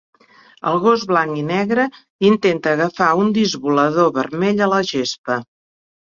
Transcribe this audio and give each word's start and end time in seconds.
El 0.69 0.79
gos 0.83 1.01
blanc 1.09 1.41
i 1.41 1.41
negre 1.49 1.83
intenta 2.29 2.73
agafar 2.77 3.09
un 3.25 3.29
disc 3.35 3.59
volador 3.67 4.09
vermell 4.15 4.63
a 4.69 4.71
la 4.73 4.81
gespa. 4.93 5.37